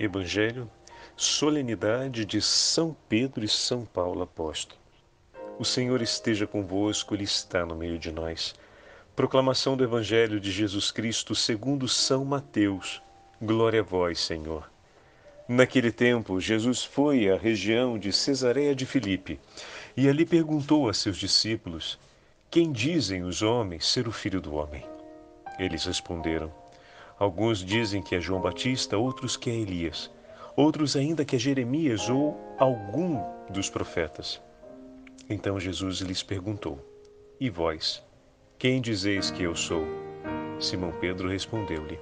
[0.00, 0.66] Evangelho,
[1.14, 4.80] solenidade de São Pedro e São Paulo Apóstolo.
[5.58, 8.54] O Senhor esteja convosco, Ele está no meio de nós.
[9.14, 13.02] Proclamação do Evangelho de Jesus Cristo segundo São Mateus.
[13.42, 14.70] Glória a vós, Senhor.
[15.46, 19.38] Naquele tempo, Jesus foi à região de Cesareia de Filipe
[19.94, 21.98] e ali perguntou a seus discípulos:
[22.50, 24.82] Quem dizem os homens ser o filho do homem?
[25.58, 26.50] Eles responderam:
[27.20, 30.10] Alguns dizem que é João Batista, outros que é Elias,
[30.56, 34.40] outros ainda que é Jeremias ou algum dos profetas.
[35.28, 36.80] Então Jesus lhes perguntou:
[37.38, 38.02] E vós,
[38.58, 39.84] quem dizeis que eu sou?
[40.58, 42.00] Simão Pedro respondeu-lhe: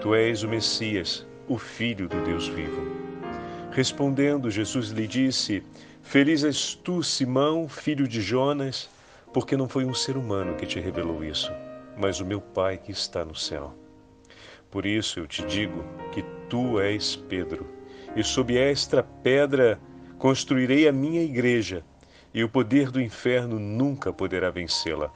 [0.00, 2.82] Tu és o Messias, o Filho do Deus vivo.
[3.70, 5.62] Respondendo, Jesus lhe disse:
[6.02, 8.90] Feliz és tu, Simão, filho de Jonas,
[9.32, 11.52] porque não foi um ser humano que te revelou isso,
[11.96, 13.76] mas o meu Pai que está no céu.
[14.70, 17.66] Por isso eu te digo que tu és Pedro,
[18.14, 19.80] e sob esta pedra
[20.18, 21.84] construirei a minha igreja,
[22.32, 25.12] e o poder do inferno nunca poderá vencê-la.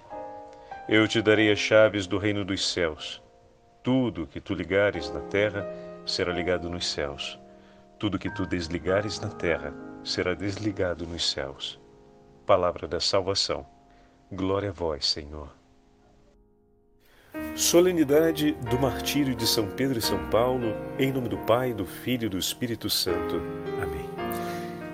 [0.89, 3.23] Eu te darei as chaves do reino dos céus.
[3.83, 5.67] Tudo que tu ligares na terra
[6.05, 7.39] será ligado nos céus.
[7.99, 11.81] Tudo que tu desligares na terra será desligado nos céus.
[12.45, 13.67] Palavra da salvação.
[14.31, 15.64] Glória a vós, Senhor.
[17.57, 22.27] Solenidade do Martírio de São Pedro e São Paulo, em nome do Pai, do Filho
[22.27, 23.37] e do Espírito Santo.
[23.81, 24.11] Amém.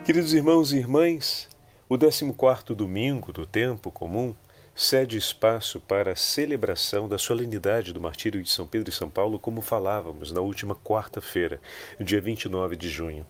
[0.05, 1.49] Queridos irmãos e irmãs,
[1.89, 4.35] o 14 domingo do tempo comum
[4.75, 9.39] cede espaço para a celebração da solenidade do Martírio de São Pedro e São Paulo,
[9.39, 11.63] como falávamos na última quarta-feira,
[11.99, 13.27] dia 29 de junho.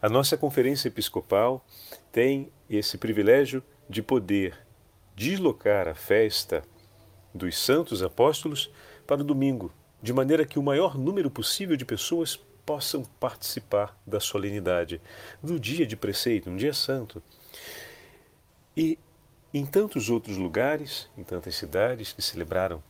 [0.00, 1.66] A nossa conferência episcopal
[2.12, 4.56] tem esse privilégio de poder
[5.16, 6.62] deslocar a festa
[7.34, 8.70] dos santos apóstolos
[9.06, 14.20] para o domingo, de maneira que o maior número possível de pessoas possam participar da
[14.20, 15.00] solenidade,
[15.42, 17.22] do dia de preceito, um dia santo.
[18.76, 18.98] E
[19.52, 22.82] em tantos outros lugares, em tantas cidades que celebraram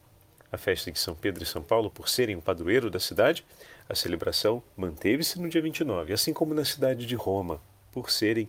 [0.53, 3.45] a festa de São Pedro e São Paulo por serem o padroeiro da cidade,
[3.89, 8.49] a celebração manteve-se no dia 29, assim como na cidade de Roma, por serem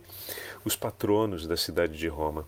[0.64, 2.46] os patronos da cidade de Roma.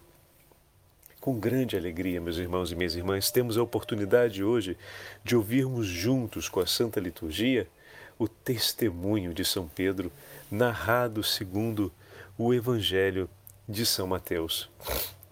[1.24, 4.76] Com grande alegria, meus irmãos e minhas irmãs, temos a oportunidade hoje
[5.24, 7.66] de ouvirmos juntos com a Santa Liturgia
[8.18, 10.12] o testemunho de São Pedro,
[10.50, 11.90] narrado segundo
[12.36, 13.26] o Evangelho
[13.66, 14.68] de São Mateus.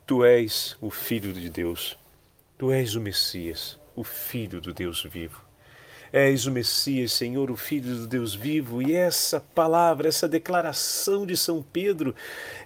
[0.07, 1.99] Tu és o Filho de Deus,
[2.57, 5.45] tu és o Messias, o Filho do Deus vivo.
[6.11, 11.37] És o Messias, Senhor, o Filho do Deus vivo, e essa palavra, essa declaração de
[11.37, 12.15] São Pedro,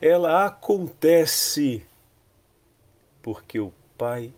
[0.01, 1.85] ela acontece
[3.27, 4.33] porque o Pai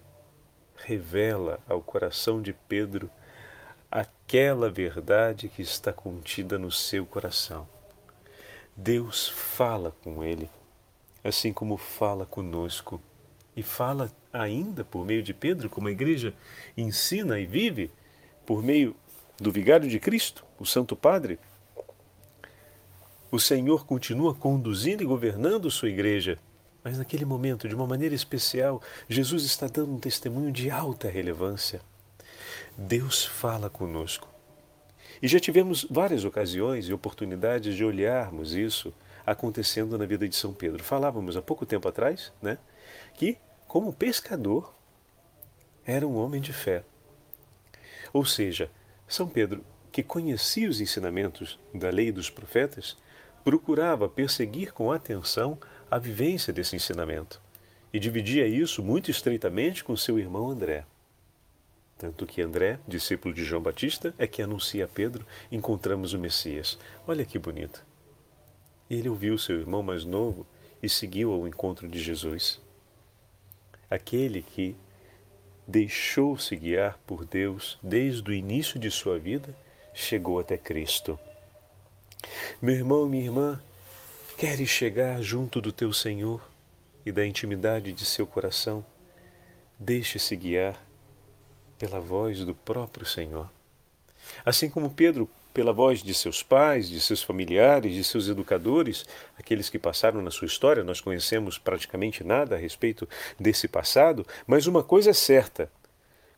[0.75, 3.11] revela ao coração de Pedro
[3.91, 7.69] aquela verdade que está contida no seu coração.
[8.75, 10.49] Deus fala com ele,
[11.23, 12.99] assim como fala conosco,
[13.55, 16.33] e fala ainda por meio de Pedro, como a igreja
[16.75, 17.91] ensina e vive,
[18.47, 18.97] por meio
[19.37, 21.39] do Vigário de Cristo, o Santo Padre.
[23.31, 26.39] O Senhor continua conduzindo e governando sua igreja
[26.89, 31.83] mas naquele momento, de uma maneira especial, Jesus está dando um testemunho de alta relevância.
[32.79, 34.27] Deus fala conosco.
[35.21, 38.91] E já tivemos várias ocasiões e oportunidades de olharmos isso
[39.27, 40.83] acontecendo na vida de São Pedro.
[40.83, 42.57] Falávamos há pouco tempo atrás, né,
[43.13, 44.73] que como pescador
[45.85, 46.85] era um homem de fé.
[48.15, 48.71] Ou seja,
[49.07, 49.63] São Pedro,
[49.93, 52.97] que conhecia os ensinamentos da lei dos profetas,
[53.45, 55.59] procurava perseguir com atenção
[55.91, 57.41] a vivência desse ensinamento
[57.93, 60.85] e dividia isso muito estreitamente com seu irmão André.
[61.97, 66.79] Tanto que André, discípulo de João Batista, é que anuncia a Pedro: encontramos o Messias.
[67.07, 67.85] Olha que bonito.
[68.89, 70.47] Ele ouviu seu irmão mais novo
[70.83, 72.61] e seguiu ao encontro de Jesus.
[73.91, 74.77] Aquele que
[75.67, 79.55] deixou-se guiar por Deus desde o início de sua vida,
[79.93, 81.19] chegou até Cristo.
[82.63, 83.61] Meu irmão minha irmã,
[84.39, 86.41] Queres chegar junto do teu Senhor
[87.05, 88.87] e da intimidade de seu coração?
[89.77, 90.81] Deixe-se guiar
[91.77, 93.51] pela voz do próprio Senhor.
[94.45, 99.05] Assim como Pedro, pela voz de seus pais, de seus familiares, de seus educadores,
[99.37, 103.09] aqueles que passaram na sua história, nós conhecemos praticamente nada a respeito
[103.41, 105.69] desse passado, mas uma coisa é certa: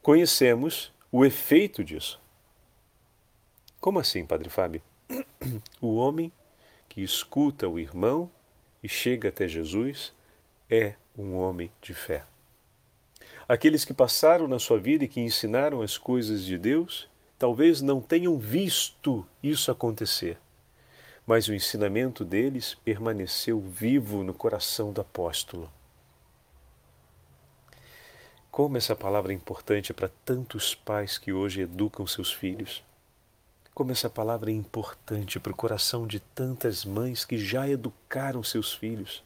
[0.01, 2.19] conhecemos o efeito disso.
[3.79, 4.81] Como assim, Padre Fábio?
[5.83, 6.33] O homem
[6.91, 8.29] que escuta o irmão
[8.83, 10.13] e chega até Jesus
[10.69, 12.25] é um homem de fé.
[13.49, 17.09] Aqueles que passaram na sua vida e que ensinaram as coisas de Deus,
[17.39, 20.37] talvez não tenham visto isso acontecer,
[21.25, 25.71] mas o ensinamento deles permaneceu vivo no coração do apóstolo.
[28.51, 32.83] Como essa palavra é importante para tantos pais que hoje educam seus filhos.
[33.75, 38.73] Como essa palavra é importante para o coração de tantas mães que já educaram seus
[38.73, 39.23] filhos,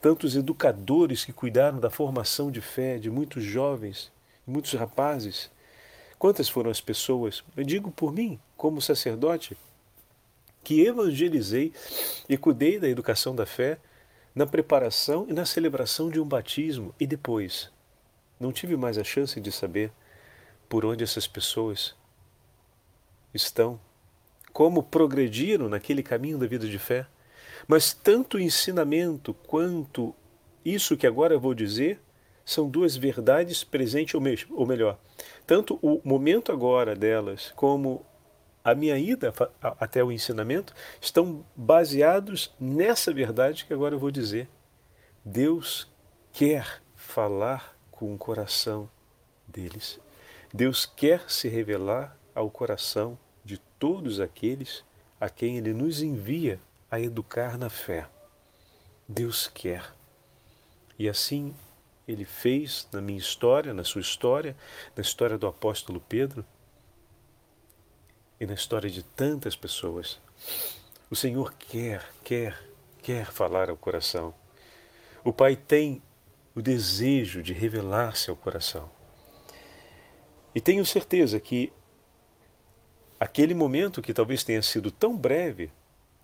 [0.00, 4.10] tantos educadores que cuidaram da formação de fé de muitos jovens
[4.46, 5.50] muitos rapazes.
[6.18, 9.56] Quantas foram as pessoas, eu digo por mim, como sacerdote,
[10.62, 11.72] que evangelizei
[12.28, 13.78] e cuidei da educação da fé
[14.34, 17.70] na preparação e na celebração de um batismo e depois
[18.38, 19.92] não tive mais a chance de saber
[20.68, 21.94] por onde essas pessoas
[23.34, 23.80] estão,
[24.52, 27.06] como progrediram naquele caminho da vida de fé.
[27.66, 30.14] Mas tanto o ensinamento quanto
[30.64, 32.00] isso que agora eu vou dizer
[32.44, 34.14] são duas verdades presentes,
[34.50, 34.98] ou melhor,
[35.46, 38.04] tanto o momento agora delas como
[38.64, 44.48] a minha ida até o ensinamento estão baseados nessa verdade que agora eu vou dizer.
[45.24, 45.90] Deus
[46.32, 48.88] quer falar com o coração
[49.46, 50.00] deles.
[50.52, 54.84] Deus quer se revelar ao coração de todos aqueles
[55.20, 58.08] a quem Ele nos envia a educar na fé.
[59.08, 59.92] Deus quer.
[60.98, 61.54] E assim
[62.06, 64.56] Ele fez na minha história, na sua história,
[64.96, 66.44] na história do apóstolo Pedro
[68.40, 70.20] e na história de tantas pessoas.
[71.10, 72.58] O Senhor quer, quer,
[73.02, 74.34] quer falar ao coração.
[75.24, 76.02] O Pai tem
[76.54, 78.90] o desejo de revelar-se ao coração.
[80.54, 81.72] E tenho certeza que
[83.22, 85.70] aquele momento que talvez tenha sido tão breve,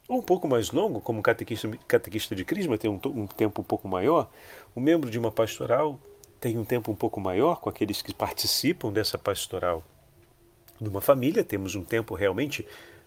[0.09, 3.65] ou um pouco mais longo, como catequista, catequista de Crisma tem um, um tempo um
[3.65, 4.29] pouco maior,
[4.75, 5.97] o membro de uma pastoral
[6.41, 9.85] tem um tempo um pouco maior com aqueles que participam dessa pastoral.
[10.81, 12.67] Numa família temos um tempo realmente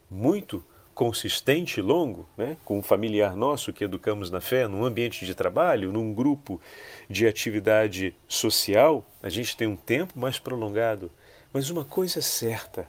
[0.10, 0.64] muito
[0.96, 5.36] consistente e longo, né, com um familiar nosso que educamos na fé, num ambiente de
[5.36, 6.62] trabalho, num grupo
[7.10, 11.12] de atividade social, a gente tem um tempo mais prolongado.
[11.52, 12.88] Mas uma coisa é certa: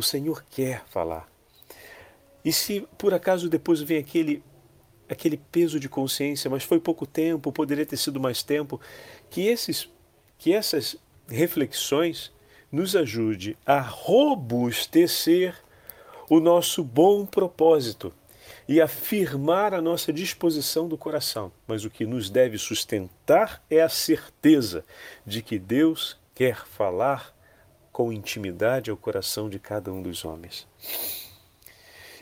[0.00, 1.30] o Senhor quer falar.
[2.44, 4.42] E se por acaso depois vem aquele
[5.08, 8.80] aquele peso de consciência, mas foi pouco tempo, poderia ter sido mais tempo,
[9.28, 9.88] que esses
[10.38, 10.96] que essas
[11.28, 12.32] reflexões
[12.72, 15.54] nos ajude a robustecer
[16.30, 18.12] o nosso bom propósito
[18.68, 21.52] e afirmar a nossa disposição do coração.
[21.66, 24.84] Mas o que nos deve sustentar é a certeza
[25.26, 27.34] de que Deus quer falar
[28.00, 30.66] com intimidade ao coração de cada um dos homens.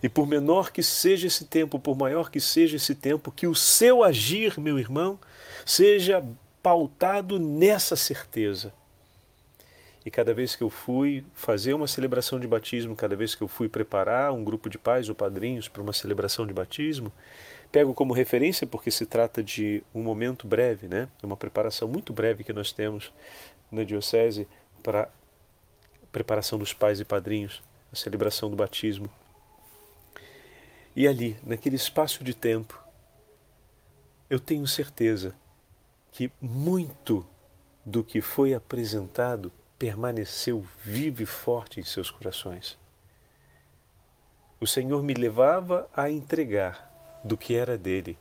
[0.03, 3.55] E por menor que seja esse tempo, por maior que seja esse tempo, que o
[3.55, 5.21] seu agir, meu irmão,
[5.65, 6.21] seja
[6.61, 8.73] pautado nessa certeza
[10.05, 13.47] e cada vez que eu fui fazer uma celebração de batismo, cada vez que eu
[13.47, 17.13] fui preparar um grupo de pais ou padrinhos para uma celebração de batismo,
[17.71, 21.09] pego como referência porque se trata de um momento breve, né?
[21.23, 23.13] Uma preparação muito breve que nós temos
[23.71, 24.49] na diocese
[24.83, 25.09] para
[26.13, 27.63] preparação dos pais e padrinhos,
[27.93, 29.11] a celebração do batismo.
[30.95, 32.83] E ali, naquele espaço de tempo,
[34.29, 35.35] eu tenho certeza
[36.11, 37.27] que muito
[37.85, 42.77] do que foi apresentado permaneceu vivo e forte em seus corações.
[44.61, 48.19] O Senhor me levava a entregar do que era dele,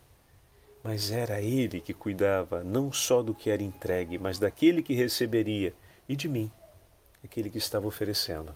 [0.84, 5.74] mas era ele que cuidava não só do que era entregue, mas daquele que receberia
[6.08, 6.52] e de mim,
[7.24, 8.54] aquele que estava oferecendo.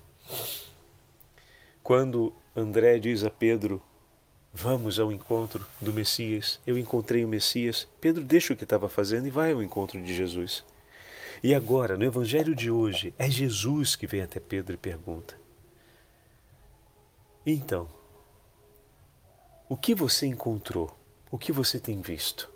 [1.83, 3.81] Quando André diz a Pedro:
[4.53, 6.59] Vamos ao encontro do Messias.
[6.67, 7.87] Eu encontrei o Messias.
[7.99, 10.63] Pedro deixa o que estava fazendo e vai ao encontro de Jesus.
[11.43, 15.35] E agora, no Evangelho de hoje, é Jesus que vem até Pedro e pergunta:
[17.45, 17.87] Então,
[19.67, 20.95] o que você encontrou?
[21.31, 22.51] O que você tem visto?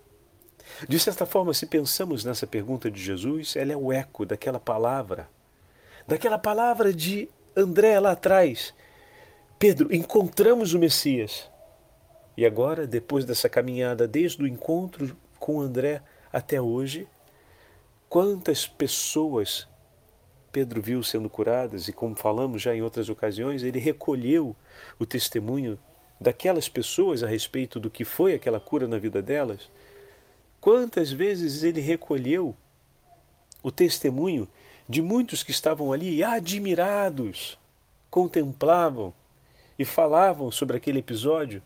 [0.87, 5.29] De certa forma, se pensamos nessa pergunta de Jesus, ela é o eco daquela palavra,
[6.07, 8.73] daquela palavra de André lá atrás.
[9.57, 11.49] Pedro, encontramos o Messias.
[12.37, 17.07] E agora, depois dessa caminhada, desde o encontro com André até hoje,
[18.15, 19.67] Quantas pessoas
[20.49, 24.55] Pedro viu sendo curadas e, como falamos já em outras ocasiões, ele recolheu
[24.97, 25.77] o testemunho
[26.17, 29.69] daquelas pessoas a respeito do que foi aquela cura na vida delas?
[30.61, 32.55] Quantas vezes ele recolheu
[33.61, 34.47] o testemunho
[34.87, 37.57] de muitos que estavam ali admirados,
[38.09, 39.13] contemplavam
[39.77, 41.61] e falavam sobre aquele episódio?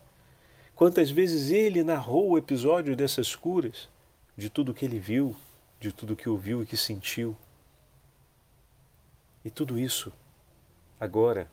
[0.75, 3.89] Quantas vezes ele narrou o episódio dessas curas,
[4.38, 5.35] de tudo que ele viu,
[5.79, 7.35] de tudo que ouviu e que sentiu.
[9.43, 10.11] E tudo isso,
[10.99, 11.49] agora,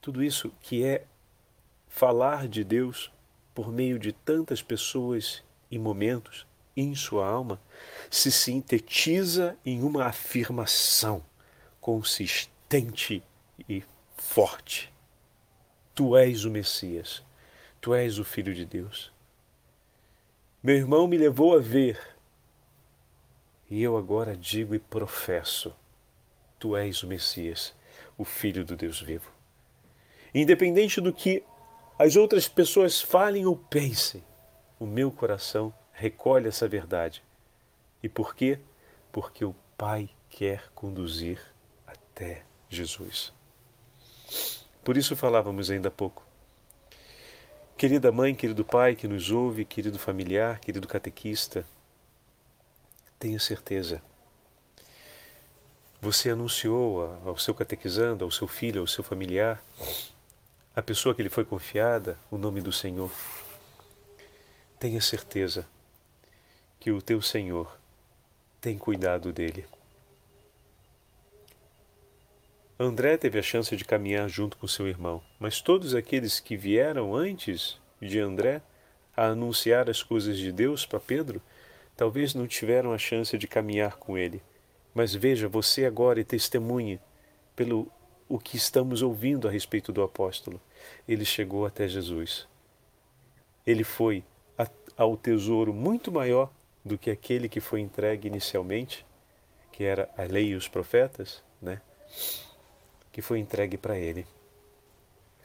[0.00, 1.06] tudo isso que é
[1.88, 3.10] falar de Deus
[3.54, 6.46] por meio de tantas pessoas e momentos
[6.80, 7.60] em sua alma
[8.10, 11.22] se sintetiza em uma afirmação
[11.80, 13.22] consistente
[13.68, 13.82] e
[14.16, 14.92] forte.
[15.94, 17.22] Tu és o Messias,
[17.80, 19.12] tu és o Filho de Deus.
[20.62, 21.98] Meu irmão me levou a ver,
[23.70, 25.74] e eu agora digo e professo:
[26.58, 27.74] Tu és o Messias,
[28.18, 29.30] o Filho do Deus vivo.
[30.34, 31.42] Independente do que
[31.98, 34.22] as outras pessoas falem ou pensem,
[34.78, 37.22] o meu coração recolhe essa verdade.
[38.02, 38.58] E por quê?
[39.12, 41.38] Porque o Pai quer conduzir
[41.86, 43.32] até Jesus.
[44.82, 46.24] Por isso falávamos ainda há pouco.
[47.76, 51.64] Querida mãe, querido pai que nos ouve, querido familiar, querido catequista,
[53.18, 54.02] tenha certeza.
[56.00, 59.62] Você anunciou ao seu catequizando, ao seu filho, ao seu familiar,
[60.76, 63.10] a pessoa que lhe foi confiada, o nome do Senhor.
[64.78, 65.66] Tenha certeza
[66.80, 67.78] que o teu Senhor
[68.58, 69.66] tem cuidado dele.
[72.78, 77.14] André teve a chance de caminhar junto com seu irmão, mas todos aqueles que vieram
[77.14, 78.62] antes de André
[79.14, 81.42] a anunciar as coisas de Deus para Pedro,
[81.94, 84.42] talvez não tiveram a chance de caminhar com ele.
[84.94, 86.98] Mas veja, você agora e testemunhe
[87.54, 87.92] pelo
[88.26, 90.58] o que estamos ouvindo a respeito do apóstolo.
[91.06, 92.48] Ele chegou até Jesus.
[93.66, 94.24] Ele foi
[94.96, 96.50] ao tesouro muito maior
[96.84, 99.06] do que aquele que foi entregue inicialmente,
[99.72, 101.80] que era a lei e os profetas, né?
[103.12, 104.26] que foi entregue para ele.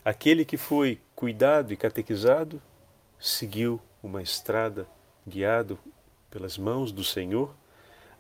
[0.03, 2.61] Aquele que foi cuidado e catequizado
[3.19, 4.87] seguiu uma estrada
[5.27, 5.79] guiado
[6.29, 7.55] pelas mãos do Senhor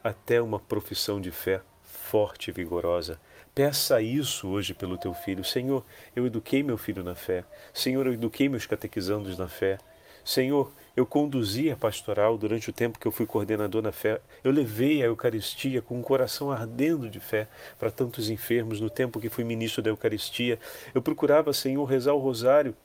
[0.03, 1.61] até uma profissão de fé
[2.05, 3.19] forte e vigorosa.
[3.53, 5.43] Peça isso hoje pelo teu filho.
[5.43, 5.83] Senhor,
[6.15, 7.43] eu eduquei meu filho na fé.
[7.73, 9.77] Senhor, eu eduquei meus catequizandos na fé.
[10.25, 14.19] Senhor, eu conduzi a pastoral durante o tempo que eu fui coordenador na fé.
[14.43, 19.19] Eu levei a Eucaristia com um coração ardendo de fé para tantos enfermos no tempo
[19.19, 20.57] que fui ministro da Eucaristia.
[20.95, 22.75] Eu procurava, Senhor, rezar o rosário,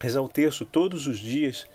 [0.00, 1.66] rezar o terço todos os dias,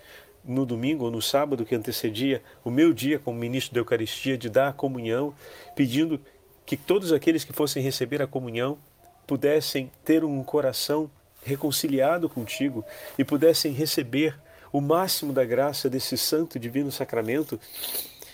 [0.44, 4.50] no domingo ou no sábado que antecedia o meu dia como ministro da Eucaristia, de
[4.50, 5.32] dar a comunhão,
[5.75, 6.20] pedindo
[6.66, 8.80] que todos aqueles que fossem receber a comunhão
[9.27, 11.12] pudessem ter um coração
[11.44, 12.84] reconciliado contigo
[13.18, 14.36] e pudessem receber
[14.72, 17.60] o máximo da graça desse santo divino sacramento,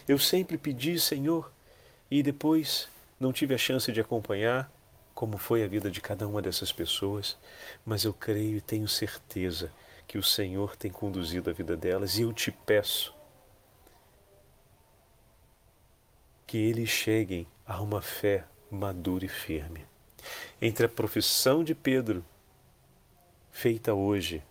[0.08, 1.52] eu sempre pedi, Senhor,
[2.10, 2.88] e depois
[3.20, 4.72] não tive a chance de acompanhar
[5.14, 7.38] como foi a vida de cada uma dessas pessoas,
[7.86, 9.72] mas eu creio e tenho certeza
[10.08, 13.14] que o Senhor tem conduzido a vida delas e eu te peço
[16.46, 19.86] que eles cheguem a uma fé madura e firme.
[20.62, 22.24] Entre a profissão de Pedro,
[23.52, 24.44] feita hoje,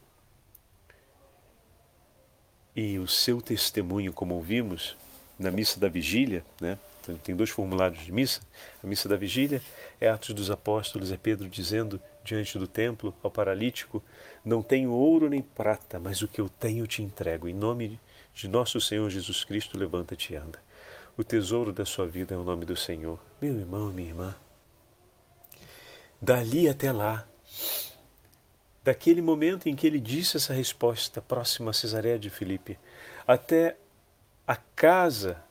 [2.75, 4.97] e o seu testemunho, como ouvimos
[5.38, 6.79] na missa da vigília, né?
[7.23, 8.41] tem dois formulários de missa.
[8.83, 9.61] A missa da vigília
[10.00, 14.02] é Atos dos Apóstolos, é Pedro dizendo diante do templo ao paralítico:
[14.45, 17.49] Não tenho ouro nem prata, mas o que eu tenho te entrego.
[17.49, 17.99] Em nome
[18.35, 20.61] de nosso Senhor Jesus Cristo, levanta-te e anda.
[21.17, 23.19] O tesouro da sua vida é o nome do Senhor.
[23.41, 24.35] Meu irmão minha irmã,
[26.21, 27.26] dali até lá,
[28.85, 32.79] daquele momento em que ele disse essa resposta próxima a Cesareia de Filipe,
[33.27, 33.77] até
[34.47, 35.43] a casa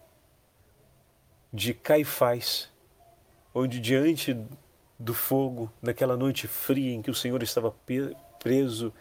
[1.53, 2.69] de Caifás,
[3.53, 4.37] onde diante
[4.99, 7.73] do fogo, naquela noite fria em que o Senhor estava
[8.39, 8.93] preso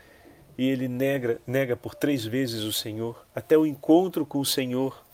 [0.57, 5.05] e ele nega, nega por três vezes o Senhor, até o encontro com o Senhor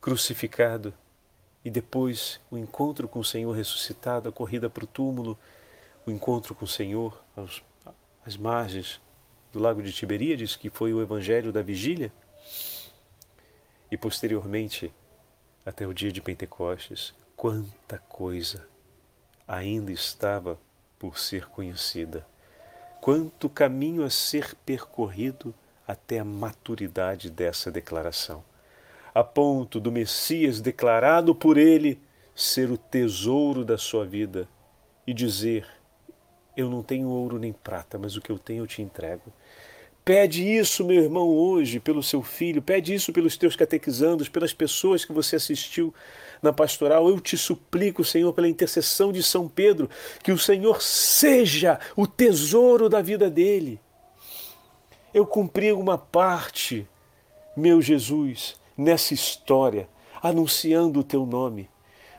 [0.00, 0.94] crucificado
[1.64, 5.38] e depois o encontro com o Senhor ressuscitado, a corrida para o túmulo,
[6.08, 7.62] o encontro com o Senhor aos,
[8.24, 9.00] às margens
[9.52, 12.12] do lago de Tiberíades, que foi o evangelho da vigília,
[13.90, 14.92] e posteriormente
[15.64, 18.66] até o dia de Pentecostes, quanta coisa
[19.46, 20.58] ainda estava
[20.98, 22.26] por ser conhecida,
[23.00, 25.54] quanto caminho a ser percorrido
[25.86, 28.44] até a maturidade dessa declaração,
[29.14, 32.00] a ponto do Messias declarado por ele
[32.34, 34.48] ser o tesouro da sua vida
[35.06, 35.77] e dizer:
[36.58, 39.32] eu não tenho ouro nem prata, mas o que eu tenho eu te entrego.
[40.04, 45.04] Pede isso, meu irmão, hoje, pelo seu filho, pede isso pelos teus catequizandos, pelas pessoas
[45.04, 45.94] que você assistiu
[46.42, 47.08] na pastoral.
[47.08, 49.88] Eu te suplico, Senhor, pela intercessão de São Pedro,
[50.20, 53.78] que o Senhor seja o tesouro da vida dele.
[55.14, 56.88] Eu cumpri uma parte,
[57.56, 59.88] meu Jesus, nessa história,
[60.20, 61.70] anunciando o teu nome.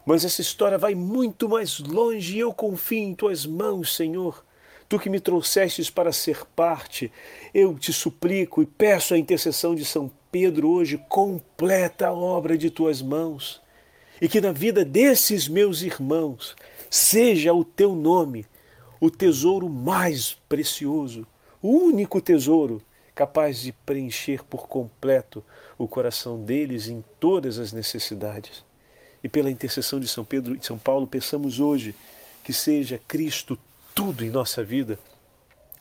[0.06, 4.44] Mas essa história vai muito mais longe e eu confio em tuas mãos, Senhor.
[4.88, 7.12] tu que me trouxestes para ser parte,
[7.54, 12.72] eu te suplico e peço a intercessão de São Pedro hoje, completa a obra de
[12.72, 13.62] tuas mãos.
[14.20, 16.56] E que na vida desses meus irmãos
[16.90, 18.46] seja o teu nome
[19.00, 21.26] o tesouro mais precioso,
[21.62, 22.82] o único tesouro
[23.16, 25.44] capaz de preencher por completo
[25.78, 28.64] o coração deles em todas as necessidades.
[29.24, 31.94] E pela intercessão de São Pedro e São Paulo, pensamos hoje
[32.44, 33.58] que seja Cristo
[33.94, 34.98] tudo em nossa vida.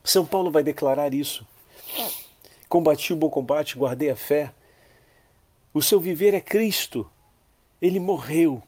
[0.02, 1.47] São Paulo vai declarar isso.
[2.68, 4.52] Combati o bom combate, guardei a fé.
[5.73, 7.09] O seu viver é Cristo.
[7.80, 8.62] Ele morreu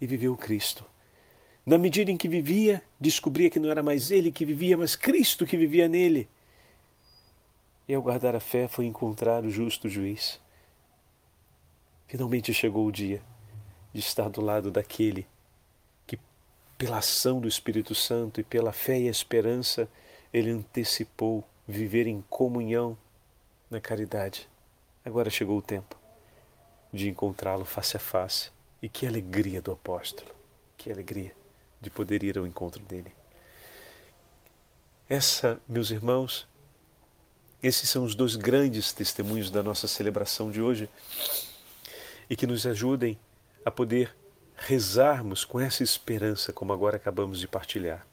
[0.00, 0.84] e viveu Cristo.
[1.66, 5.46] Na medida em que vivia, descobria que não era mais ele que vivia, mas Cristo
[5.46, 6.28] que vivia nele.
[7.88, 10.40] E ao guardar a fé, foi encontrar o justo juiz.
[12.06, 13.20] Finalmente chegou o dia
[13.94, 15.26] de estar do lado daquele
[16.06, 16.18] que,
[16.76, 19.88] pela ação do Espírito Santo e pela fé e esperança,
[20.32, 22.98] ele antecipou viver em comunhão
[23.70, 24.48] na caridade.
[25.04, 25.96] Agora chegou o tempo
[26.92, 28.52] de encontrá-lo face a face.
[28.82, 30.30] E que alegria do apóstolo,
[30.76, 31.34] que alegria
[31.80, 33.14] de poder ir ao encontro dele.
[35.08, 36.46] Essa, meus irmãos,
[37.62, 40.86] esses são os dois grandes testemunhos da nossa celebração de hoje
[42.28, 43.18] e que nos ajudem
[43.64, 44.14] a poder
[44.56, 48.06] rezarmos com essa esperança, como agora acabamos de partilhar.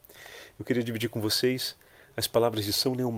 [0.58, 1.76] Eu queria dividir com vocês
[2.16, 3.16] as palavras de São Leão.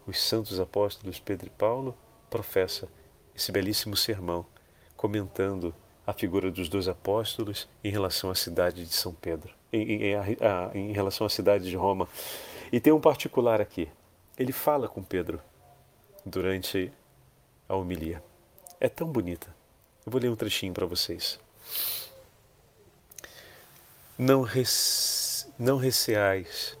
[0.07, 1.95] os santos apóstolos Pedro e Paulo,
[2.29, 2.87] professa
[3.35, 4.45] esse belíssimo sermão,
[4.95, 5.73] comentando
[6.05, 10.71] a figura dos dois apóstolos em relação à cidade de São Pedro, em, em, a,
[10.73, 12.07] em relação à cidade de Roma.
[12.71, 13.89] E tem um particular aqui.
[14.37, 15.41] Ele fala com Pedro
[16.25, 16.91] durante
[17.67, 18.23] a homilia.
[18.79, 19.47] É tão bonita.
[20.05, 21.39] Eu vou ler um trechinho para vocês.
[24.17, 25.47] Não, rece...
[25.57, 26.77] não receais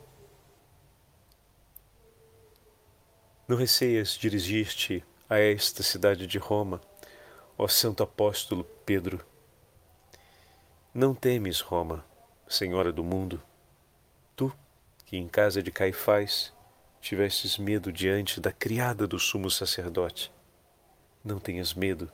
[3.47, 6.81] Não receias dirigir-te a esta cidade de Roma,
[7.57, 9.25] ó Santo Apóstolo Pedro.
[10.93, 12.05] Não temes, Roma,
[12.47, 13.41] Senhora do mundo,
[14.35, 14.53] tu
[15.05, 16.53] que em casa de Caifás
[16.99, 20.31] tivestes medo diante da criada do sumo sacerdote.
[21.23, 22.11] Não tenhas medo.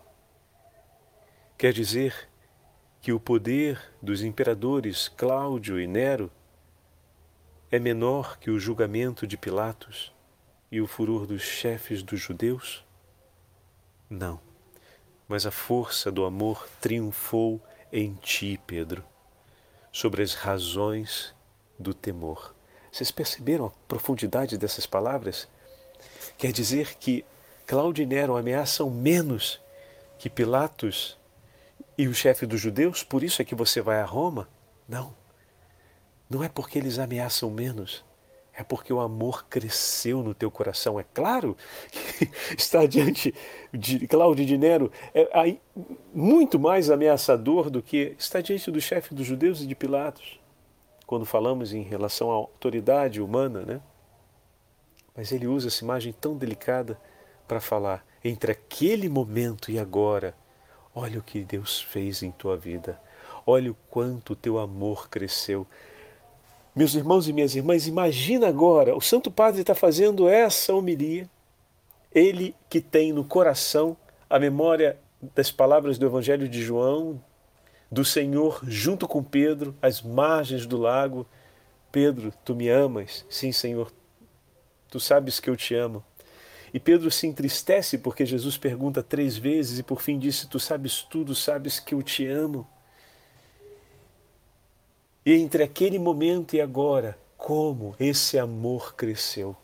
[1.58, 2.30] Quer dizer
[3.02, 6.32] que o poder dos imperadores Cláudio e Nero
[7.72, 10.14] é menor que o julgamento de Pilatos
[10.72, 12.86] e o furor dos chefes dos judeus?
[14.10, 14.40] Não,
[15.32, 19.02] mas a força do amor triunfou em ti, Pedro,
[19.90, 21.34] sobre as razões
[21.80, 22.54] do temor.
[22.92, 25.48] Vocês perceberam a profundidade dessas palavras?
[26.38, 27.24] Quer dizer que
[27.66, 29.62] Cláudio e Nero ameaçam menos
[30.20, 31.18] que Pilatos
[31.98, 34.50] e o chefe dos judeus, por isso é que você vai a Roma?
[34.86, 35.16] Não.
[36.30, 38.04] Não é porque eles ameaçam menos,
[38.62, 41.00] é porque o amor cresceu no teu coração.
[41.00, 41.58] É claro
[41.92, 43.34] que estar diante
[43.74, 45.58] de Cláudio de Nero é
[46.14, 50.40] muito mais ameaçador do que estar diante do chefe dos judeus e de Pilatos,
[51.08, 53.82] quando falamos em relação à autoridade humana, né?
[55.16, 57.00] Mas ele usa essa imagem tão delicada
[57.48, 60.36] para falar entre aquele momento e agora.
[60.94, 63.02] Olha o que Deus fez em tua vida.
[63.46, 65.66] Olha o quanto teu amor cresceu.
[66.74, 71.30] Meus irmãos e minhas irmãs, imagina agora, o Santo Padre está fazendo essa homilia,
[72.14, 73.98] ele que tem no coração
[74.30, 74.98] a memória
[75.36, 77.22] das palavras do Evangelho de João,
[77.92, 81.28] do Senhor junto com Pedro, às margens do lago.
[81.92, 83.26] Pedro, tu me amas?
[83.30, 83.92] Sim, Senhor,
[84.90, 86.02] tu sabes que eu te amo.
[86.74, 91.02] E Pedro se entristece porque Jesus pergunta três vezes e por fim disse: Tu sabes
[91.02, 92.66] tudo, sabes que eu te amo.
[95.26, 99.56] E entre aquele momento e agora, como esse amor cresceu.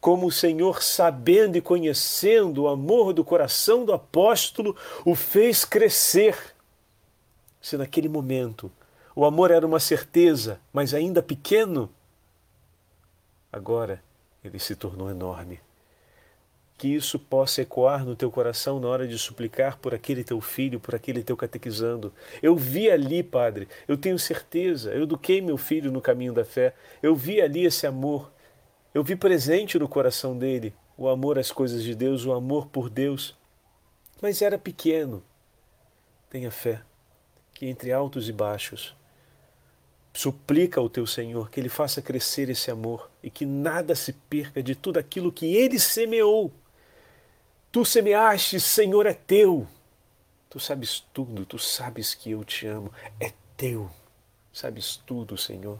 [0.00, 6.36] Como o Senhor, sabendo e conhecendo o amor do coração do apóstolo, o fez crescer.
[7.60, 8.70] Se naquele momento
[9.14, 11.90] o amor era uma certeza, mas ainda pequeno,
[13.50, 14.02] agora
[14.44, 15.58] ele se tornou enorme.
[16.76, 20.78] Que isso possa ecoar no teu coração na hora de suplicar por aquele teu filho,
[20.78, 22.12] por aquele teu catequizando.
[22.42, 26.74] Eu vi ali, Padre, eu tenho certeza, eu eduquei meu filho no caminho da fé,
[27.02, 28.30] eu vi ali esse amor,
[28.92, 32.90] eu vi presente no coração dele o amor às coisas de Deus, o amor por
[32.90, 33.34] Deus,
[34.20, 35.22] mas era pequeno.
[36.28, 36.82] Tenha fé
[37.56, 38.94] que entre altos e baixos,
[40.12, 44.62] suplica ao teu Senhor que Ele faça crescer esse amor e que nada se perca
[44.62, 46.52] de tudo aquilo que Ele semeou
[47.76, 49.68] Tu semeaste, Senhor, é teu.
[50.48, 52.90] Tu sabes tudo, tu sabes que eu te amo.
[53.20, 53.90] É teu.
[54.50, 55.78] Sabes tudo, Senhor.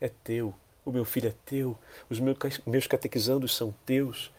[0.00, 0.54] É teu.
[0.82, 1.78] O meu filho é teu.
[2.08, 4.32] Os meus catequizandos são teus.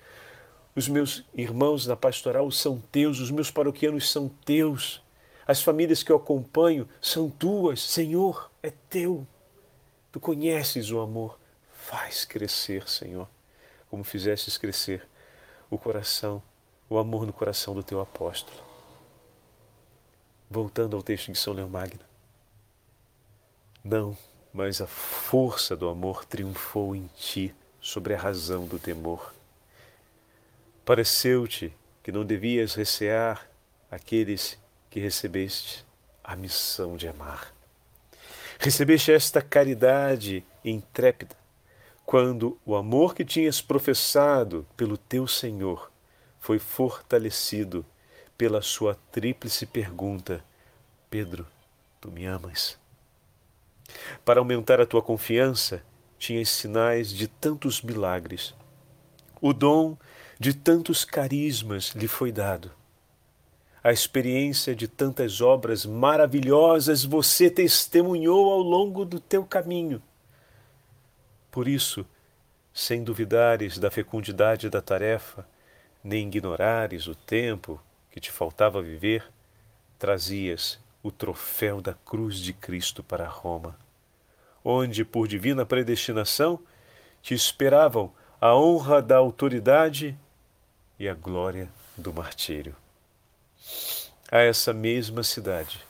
[0.76, 3.20] Os meus irmãos na pastoral são teus.
[3.20, 5.00] Os meus paroquianos são teus.
[5.46, 7.80] As famílias que eu acompanho são tuas.
[7.80, 9.24] Senhor, é teu.
[10.12, 11.38] Tu conheces o amor.
[11.72, 13.30] Faz crescer, Senhor,
[13.88, 15.08] como fizestes crescer
[15.70, 16.42] o coração
[16.90, 18.58] o amor no coração do teu apóstolo.
[20.50, 22.00] Voltando ao texto de São Leão Magno.
[23.84, 24.18] Não,
[24.54, 29.34] mas a força do amor triunfou em ti sobre a razão do temor.
[30.86, 33.50] Pareceu-te que não devias recear
[33.92, 34.58] aqueles
[34.90, 35.86] que recebeste
[36.24, 37.54] a missão de amar.
[38.60, 41.36] Recebeste esta caridade intrépida
[42.06, 45.92] quando o amor que tinhas professado pelo teu Senhor
[46.48, 47.86] foi fortalecido
[48.38, 50.42] pela sua tríplice pergunta:
[51.10, 51.46] Pedro,
[52.00, 52.80] tu me amas?
[54.24, 55.84] Para aumentar a tua confiança,
[56.18, 58.56] tinhas sinais de tantos milagres.
[59.42, 59.98] O dom
[60.40, 62.72] de tantos carismas lhe foi dado.
[63.84, 70.02] A experiência de tantas obras maravilhosas você testemunhou ao longo do teu caminho.
[71.52, 72.06] Por isso,
[72.74, 75.46] sem duvidares da fecundidade da tarefa,
[76.08, 79.30] nem ignorares o tempo que te faltava viver,
[80.00, 83.78] trazias o troféu da cruz de Cristo para Roma,
[84.64, 86.60] onde, por divina predestinação,
[87.22, 90.18] te esperavam a honra da autoridade
[90.98, 92.74] e a glória do martírio.
[94.32, 95.86] A essa mesma cidade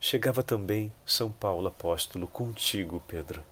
[0.00, 3.44] chegava também São Paulo apóstolo contigo, Pedro.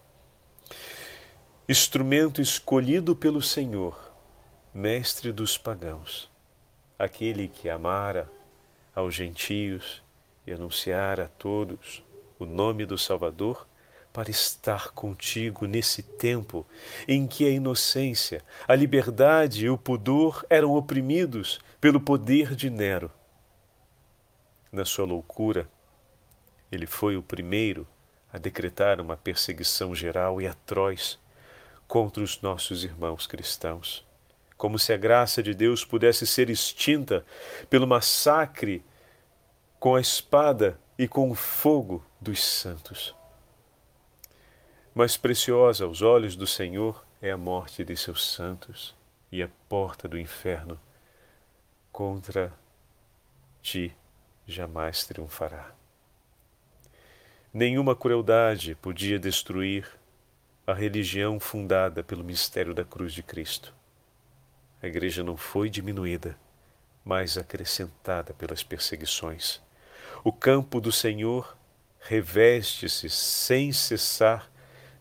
[1.69, 4.06] Instrumento escolhido pelo Senhor
[4.77, 6.31] mestre dos pagãos,
[6.99, 8.31] aquele que amara
[8.95, 10.03] aos gentios
[10.47, 12.05] e anunciara a todos
[12.39, 13.67] o nome do Salvador,
[14.12, 16.67] para estar contigo nesse tempo
[17.09, 23.11] em que a inocência, a liberdade e o pudor eram oprimidos pelo poder de Nero.
[24.71, 25.67] Na sua loucura,
[26.71, 27.89] ele foi o primeiro
[28.31, 31.19] a decretar uma perseguição geral e atroz
[31.89, 34.06] contra os nossos irmãos cristãos
[34.57, 37.25] como se a graça de Deus pudesse ser extinta
[37.69, 38.85] pelo massacre
[39.79, 43.14] com a espada e com o fogo dos santos.
[44.95, 48.95] Mais preciosa aos olhos do Senhor é a morte de seus santos
[49.31, 50.81] e a porta do inferno
[51.92, 52.53] contra
[53.62, 53.95] ti
[54.47, 55.75] jamais triunfará.
[57.53, 59.87] Nenhuma crueldade podia destruir
[60.66, 63.75] a religião fundada pelo mistério da cruz de Cristo.
[64.87, 66.38] A igreja não foi diminuída,
[67.05, 69.61] mas acrescentada pelas perseguições.
[70.22, 71.59] O campo do Senhor
[71.99, 74.49] reveste-se sem cessar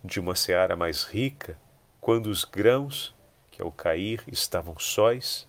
[0.04, 1.56] de uma seara mais rica,
[2.02, 3.14] quando os grãos,
[3.52, 5.48] que ao cair estavam sóis,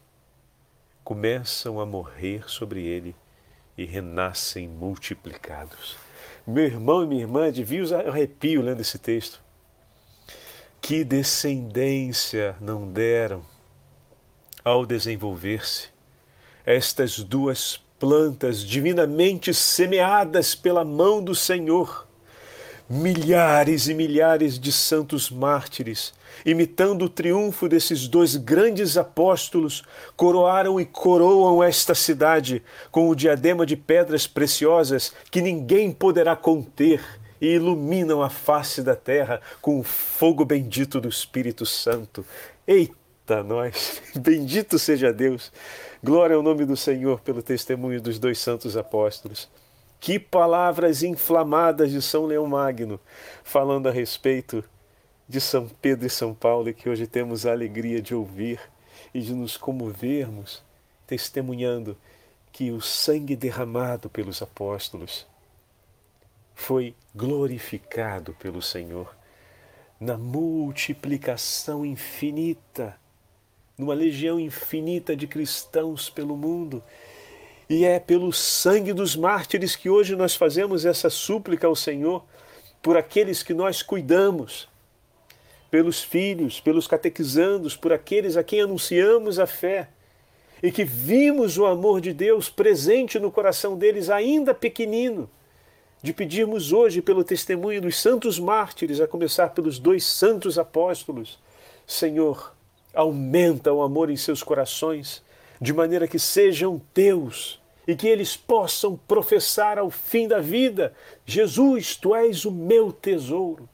[1.02, 3.16] começam a morrer sobre ele
[3.74, 5.96] e renascem multiplicados.
[6.46, 9.40] Meu irmão e minha irmã, devia usar arrepio lendo esse texto.
[10.78, 13.55] Que descendência não deram
[14.66, 15.90] ao desenvolver-se,
[16.64, 22.04] estas duas plantas divinamente semeadas pela mão do Senhor,
[22.90, 26.12] milhares e milhares de santos mártires,
[26.44, 29.84] imitando o triunfo desses dois grandes apóstolos,
[30.16, 37.20] coroaram e coroam esta cidade com o diadema de pedras preciosas que ninguém poderá conter
[37.40, 42.26] e iluminam a face da terra com o fogo bendito do Espírito Santo.
[42.66, 43.05] Eita!
[43.28, 44.00] Eita, nós!
[44.14, 45.52] Bendito seja Deus!
[46.00, 49.48] Glória ao nome do Senhor pelo testemunho dos dois santos apóstolos.
[49.98, 53.00] Que palavras inflamadas de São Leão Magno,
[53.42, 54.62] falando a respeito
[55.28, 58.60] de São Pedro e São Paulo, que hoje temos a alegria de ouvir
[59.12, 60.62] e de nos comovermos,
[61.04, 61.96] testemunhando
[62.52, 65.26] que o sangue derramado pelos apóstolos
[66.54, 69.12] foi glorificado pelo Senhor
[69.98, 72.96] na multiplicação infinita
[73.76, 76.82] numa legião infinita de cristãos pelo mundo.
[77.68, 82.24] E é pelo sangue dos mártires que hoje nós fazemos essa súplica ao Senhor
[82.80, 84.68] por aqueles que nós cuidamos,
[85.70, 89.88] pelos filhos, pelos catequizandos, por aqueles a quem anunciamos a fé
[90.62, 95.28] e que vimos o amor de Deus presente no coração deles ainda pequenino,
[96.02, 101.38] de pedirmos hoje pelo testemunho dos santos mártires, a começar pelos dois santos apóstolos,
[101.86, 102.55] Senhor,
[102.96, 105.22] aumenta o amor em seus corações,
[105.60, 110.92] de maneira que sejam teus e que eles possam professar ao fim da vida:
[111.24, 113.68] Jesus, tu és o meu tesouro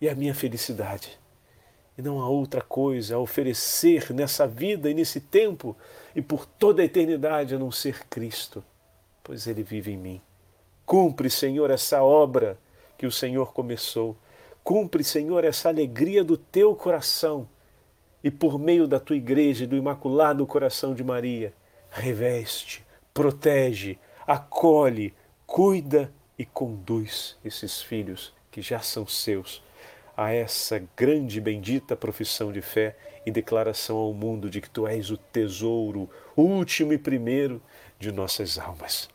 [0.00, 1.18] e a minha felicidade.
[1.96, 5.76] E não há outra coisa a oferecer nessa vida e nesse tempo
[6.16, 8.64] e por toda a eternidade a não ser Cristo,
[9.22, 10.20] pois Ele vive em mim.
[10.86, 12.58] Cumpre, Senhor, essa obra
[12.96, 14.16] que o Senhor começou.
[14.64, 17.46] Cumpre, Senhor, essa alegria do teu coração.
[18.22, 21.54] E por meio da tua igreja e do Imaculado Coração de Maria,
[21.90, 25.14] reveste, protege, acolhe,
[25.46, 29.62] cuida e conduz esses filhos que já são seus
[30.16, 34.86] a essa grande e bendita profissão de fé e declaração ao mundo de que tu
[34.86, 37.62] és o tesouro último e primeiro
[37.98, 39.08] de nossas almas.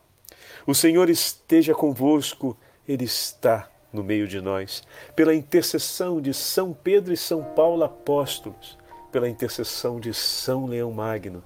[0.65, 4.82] O Senhor esteja convosco, Ele está no meio de nós.
[5.15, 8.76] Pela intercessão de São Pedro e São Paulo apóstolos,
[9.15, 11.41] pela intercessão de São Leão Magno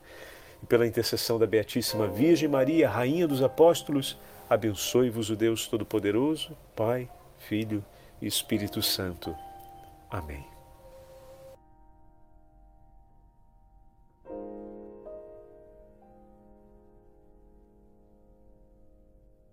[0.63, 4.17] e pela intercessão da Beatíssima Virgem Maria, Rainha dos Apóstolos,
[4.49, 7.85] abençoe-vos o Deus Todo-Poderoso, Pai, Filho
[8.19, 9.35] e Espírito Santo.
[10.09, 10.48] Amém.